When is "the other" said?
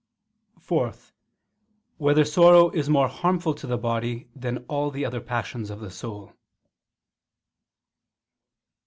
4.89-5.21